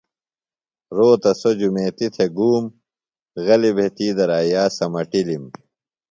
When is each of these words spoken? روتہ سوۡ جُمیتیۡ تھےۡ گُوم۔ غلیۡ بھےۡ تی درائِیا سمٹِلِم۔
روتہ 0.95 1.31
سوۡ 1.39 1.55
جُمیتیۡ 1.59 2.11
تھےۡ 2.13 2.31
گُوم۔ 2.37 2.65
غلیۡ 3.45 3.73
بھےۡ 3.75 3.91
تی 3.95 4.07
درائِیا 4.17 4.63
سمٹِلِم۔ 4.77 5.43